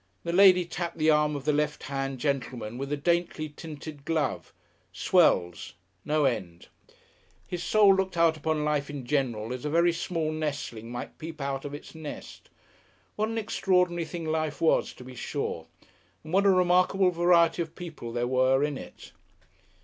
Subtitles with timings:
[0.23, 4.51] The lady tapped the arm of the left hand gentleman with a daintily tinted glove.
[4.91, 5.75] Swells!
[6.03, 6.69] No end....
[7.45, 11.39] His soul looked out upon life in general as a very small nestling might peep
[11.39, 12.49] out of its nest.
[13.15, 15.67] What an extraordinary thing life was, to be sure,
[16.23, 19.11] and what a remarkable variety of people there were in it!